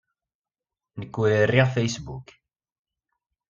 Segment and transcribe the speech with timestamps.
[0.99, 2.27] Nekk ur riɣ Facebook.